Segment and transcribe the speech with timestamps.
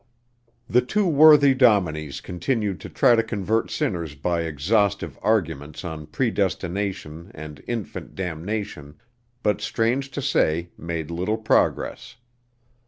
[0.67, 7.29] The two worthy dominies continued to try to convert sinners by exhaustive arguments on predestination
[7.35, 8.95] and infant damnation,
[9.43, 12.15] but strange to say, made little progress.